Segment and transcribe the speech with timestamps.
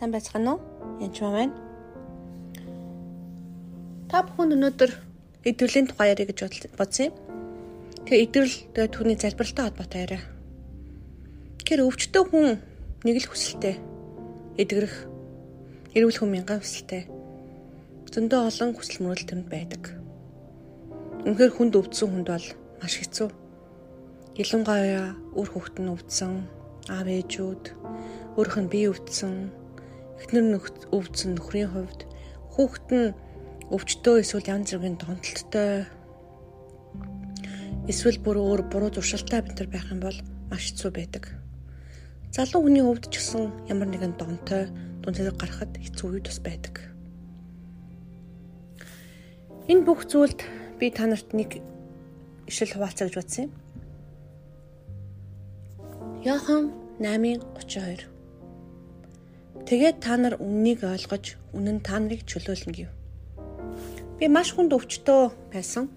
[0.00, 0.60] Сайн байцгаана уу?
[1.04, 1.52] Янч маань.
[4.08, 4.96] Та бүхэн өнөөдөр
[5.44, 6.40] идэвхлийн тухай яриа гэж
[6.72, 7.14] бодсон юм.
[8.08, 10.22] Тэгээ идэвхэл тэгээ түүний залбиралтай холбоотой яриа.
[11.60, 12.48] Тэгэхээр өвчтөө хүн
[13.04, 13.76] нэг л хүсэлтэй
[14.56, 14.96] эдгэрэх
[15.92, 17.04] эрүүл хүн мянган хүсэлтэй.
[18.08, 19.84] Зөндөө олон хүсэл мөрөл тэнд байдаг.
[21.28, 22.46] Үнэхээр хүнд өвдсөн хүнд бол
[22.80, 23.28] маш хэцүү.
[24.40, 26.48] Ялангуяа үр хөвгт нь өвдсөн,
[26.88, 27.64] аав ээжүүд,
[28.40, 29.59] өөрөх нь бие өвдсөн,
[30.20, 30.60] эхнэр
[30.92, 32.00] өвдсөн нөхрийн хувьд
[32.52, 33.14] хүүхэд нь
[33.72, 35.88] өвчтөө эсвэл янз бүрийн донтолттой
[37.88, 40.18] эсвэл бүр өөр буруу зуршилтай битэр байх юм бол
[40.50, 41.24] маш хэцүү байдаг.
[42.34, 44.68] Залуу хүний хувьд ч гэсэн ямар нэгэн донтой
[45.02, 46.74] дунд зэрэг гарахад хэцүү үед бас байдаг.
[49.70, 50.42] Энэ бүх зүйлд
[50.78, 51.62] би та нарт нэг
[52.50, 53.52] ишил хуваалцаа гэж бодсон юм.
[56.26, 58.19] Яхан 8:32
[59.66, 62.90] Тэгээд та нар үннийг ойлгож үнэн та нарыг чөлөөлнө гэв.
[64.18, 65.88] Би маш хүнд өвчтөө байсан.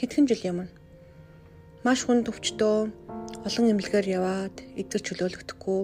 [0.00, 0.58] Хэдхэн жил юм.
[1.84, 2.76] Маш хүнд өвчтөө
[3.46, 5.80] олон эмнэлгээр яваад эдгэр чөлөөлөгдөхгүй.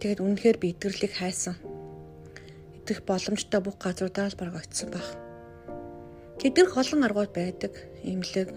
[0.00, 1.56] Тэгээд үнэхээр би эдгэрлийг хайсан.
[2.82, 5.06] Эдгэх боломжтой бүх газруудаас бараг очисон баг.
[6.42, 7.70] Тэдгэрх олон аргууд байдаг.
[8.02, 8.50] Эмнэлэг,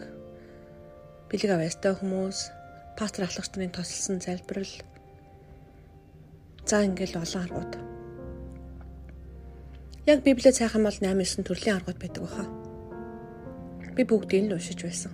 [1.30, 2.40] бэлэг авьяастай хүмүүс,
[2.98, 4.74] пастор ахлагч нарын тосолсон залбирал.
[6.66, 7.74] За ингээл олон аргууд.
[10.10, 12.46] Яг Библиэд сайхан бол 8 9 төрлийн аргууд байдаг баха.
[13.94, 15.14] Би бүгдийг л уншиж байсан.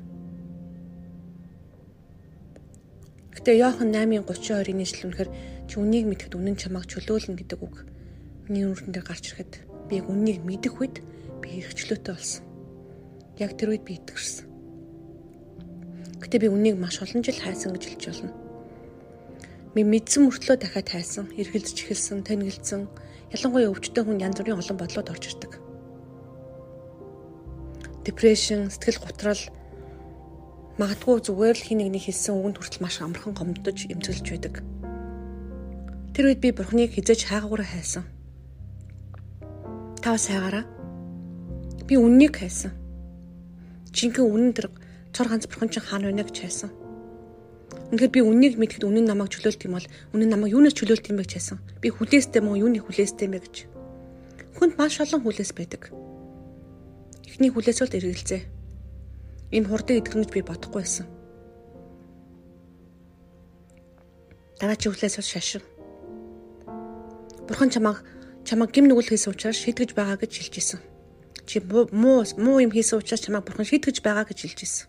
[3.36, 5.30] Гэтэ Иохан 8:32-ийн нийслэл үнэхээр
[5.68, 7.76] чи үнийг мэдхэд үнэн чамайг чөлөөлнө гэдэг үг.
[8.48, 9.54] Миний өртөн дээр гарч ирэхэд
[9.92, 11.04] би яг үнийг мэдэх үед
[11.44, 12.44] би эрхчлөөтэй болсон.
[13.44, 14.48] Яг тэр үед би итгэрсэн.
[16.24, 18.41] Гэтэ би үнийг маш олон жил хайсан гэж хэлж болно.
[19.72, 22.92] Мэдсэн мөртлөө дахиад хайсан, эргэлзэж эхэлсэн, танигдсан
[23.32, 25.64] ялангуяа өвчтөн хүн янз бүрийн олон бодлоод орж ирдэг.
[28.04, 29.44] Депрешн, сэтгэл готрал
[30.76, 34.56] магадгүй зүгээр л хин нэгний хэлсэн үгэнд хүртэл маш амархан гомдож эмзэглэж байдаг.
[36.12, 38.04] Тэр үед би Бурхныг хизээж хаагуур хайсан.
[40.04, 40.68] Тав сайгаараа.
[41.88, 42.76] Би үннийг хайсан.
[43.96, 44.68] Жинхэнэ үнэн тэр
[45.16, 46.70] цор ганц Бурхан чинь хаана байна гэж хайсан.
[47.92, 51.28] Үнэхээр би үннийг мэдхэд үнэн намайг чөлөөлт юм бол үнэн намайг юунаас чөлөөлт юм бэ
[51.28, 51.58] гэж хэлсэн.
[51.84, 53.56] Би хүлээстэй мó юуны хүлээстэй юм бэ гэж.
[54.60, 55.92] Хүнд маш олон хүлээс байдаг.
[57.28, 58.42] Эхний хүлээс бол эргэлзээ.
[59.52, 61.08] Энэ хурдыг идэхнэ гэж би бодохгүй байсан.
[64.60, 65.64] Дараагийн хүлээс бол шашин.
[67.48, 68.00] Бурхан чамайг
[68.48, 70.80] чамайг гим нүгэл хийсэн учраас шийтгэж байгаа гэж хэлж исэн.
[71.44, 74.88] Чи муу муу юм хийсэн учраас чамайг бурхан шийтгэж байгаа гэж хэлж исэн.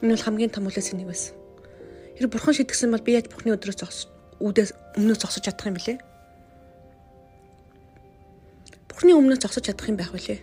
[0.00, 1.45] Энэ бол хамгийн том хүлээс нэг байсан.
[2.16, 3.98] Тэр бурхан шидгсэн бол би яаж бурхны өдрөөс зогс
[4.40, 6.00] үүдээс өмнөөс зогсож чадах юм бэлээ?
[8.88, 10.40] Бурхны өмнөөс зогсож чадах юм байх үлээ.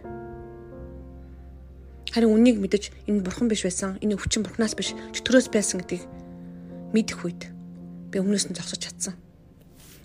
[2.13, 6.05] Харин үнийг мэдэж энэ бурхан биш байсан, энэ өвчин бурхнаас биш, чөтгөрөөс байсан гэдгийг
[6.93, 7.49] мэдэх үед
[8.13, 9.17] би өмнөөс нь зогсож чадсан.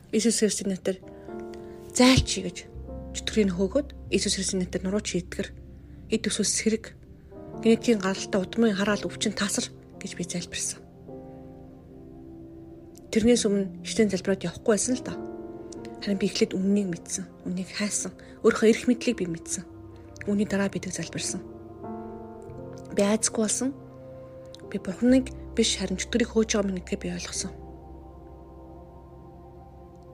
[0.09, 1.05] Иесус Христосийн нэрээр
[1.93, 2.65] зайлчий гэж
[3.13, 5.53] чөтгөрийг хөөгөөд Иесус Христосийн нэрээр нуруу чийдгэр
[6.09, 6.97] эд өсөс сэрэг
[7.61, 9.69] генетикийн гаралтай удмын хараал өвчин таасар
[10.01, 10.88] гэж би залбирсан.
[13.09, 15.17] Тэрнээс өмнө штэн залбираад явахгүй байсан л да.
[16.05, 17.25] Харин би эхлээд үннийг мэдсэн.
[17.49, 18.13] Үннийг хайсан.
[18.45, 19.65] Өөрийнхөө эрх мэдлийг би мэдсэн.
[20.29, 21.41] Үүний дараа би тэг залбирсан.
[22.93, 23.73] Би айцгүй болсон.
[24.69, 27.53] Би бурхныг биш харин чөтгөрийг хөөж байгаа мэн гэдгээ би ойлгосон.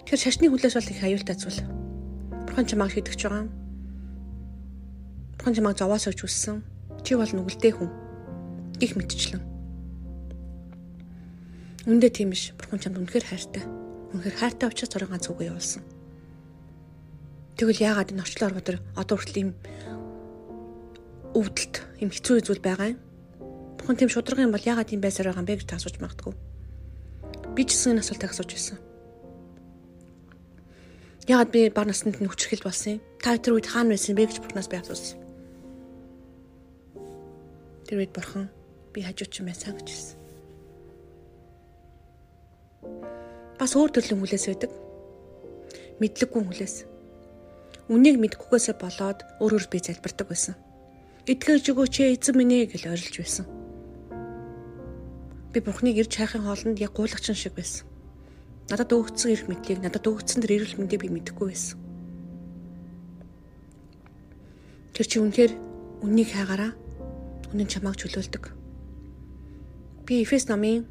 [0.06, 1.66] Тэр шашны хүлээс бол их аюултай зүйл.
[2.46, 3.50] Бурхан чамайг шийдэж байгаа.
[5.34, 6.62] Бурхан чамайг зовоос өгч үссэн.
[7.02, 7.90] Чи бол нүгэлтэй хүн.
[8.78, 9.53] Гих мэдчлэн
[11.84, 12.56] Үндэ тийм биш.
[12.56, 13.64] Бурхан чамд үнэхээр хайртай.
[14.16, 15.84] Үнэхээр хайртай учраас цорын ганц үгээ явуулсан.
[17.60, 19.50] Тэгвэл яагаад энэ орчлон орбодор одоо хүртэл ийм
[21.36, 23.00] өвдөлт, ийм хэцүү зүйл байгаа юм?
[23.76, 26.34] Бурхан тийм шударга юм бол яагаад ийм байсаар байгаа юм бэ гэж та асууж магадгүй.
[27.52, 28.78] Би ч гэсэн энэ асуултыг асууж байсан.
[31.28, 33.00] Яагаад би бар наснд нь хүчрхэл болсон юм?
[33.20, 35.20] Та тэр үед хаана байсан бэ гэж Бурханаас би асуусан.
[37.84, 38.48] Тэр үед Бурхан
[38.96, 40.23] би хажууч юм байсан гэж хэлсэн.
[43.58, 44.72] Бас өөр төрлийн хүлээс байдаг.
[46.00, 46.76] Мэдлэггүй хүлээс.
[47.92, 50.54] Үнийг мэдгүйгээсээ болоод өөр өөр би залбирдаг байсан.
[51.28, 53.46] Итгэж өгөөч ээ эзэн минь гэж орилж байсан.
[55.52, 57.86] Би бурхныг ирж хайхын хоолнд яг гуулагчин шиг байсан.
[58.68, 61.76] Надад өгөгдсөн эрх мэдлийг, надад өгөгдсөн тэр эрүүл мэндийг би мэдэхгүй байсан.
[64.96, 65.52] Тэр чи үнэхээр
[66.00, 66.72] үннийг хайгаараа
[67.52, 68.44] үнэн чамааг чөлөөлдөг.
[70.08, 70.88] Би Эфес номын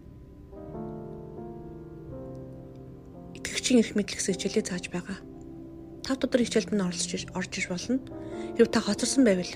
[3.74, 5.18] итгэгчийн эрх мэдэл гэсэн хичээлээ зааж байгаа.
[6.06, 7.98] 5 өдөр хичээлд нь оролцож орж иж болно.
[8.54, 9.50] Хэрв та хоцорсон байвал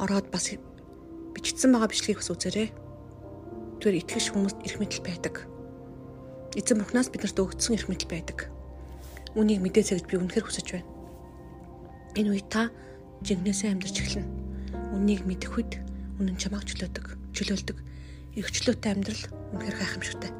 [0.00, 0.56] ороод бас
[1.36, 2.68] бичигдсэн байгаа бичлэгийг бас үзээрэй.
[3.84, 5.34] Тэр итгэж хүмүүст эрх мэдэл байдаг.
[6.56, 8.48] Эзэн бурхнаас биднэрт өгсөн эрх мэдэл байдаг.
[9.36, 10.88] Үнийг мэдээсэй гэж би үнэхээр хүсэж байна.
[12.16, 12.72] Энэ үед та
[13.28, 14.24] жинхнээсээ амьдарч эхэлнэ.
[14.96, 15.84] Үнийг мэдэх үед
[16.16, 17.06] үнэн чамааг чөлөөдөг,
[17.36, 17.78] чөлөөлдөг.
[18.40, 19.22] Эрхчлөөтэй амьдрал
[19.52, 20.32] үнэхээр гайхамшигтай.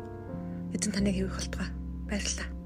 [0.75, 1.80] Эзэн таныг хэвэх болтугай.
[2.11, 2.60] Баярлалаа.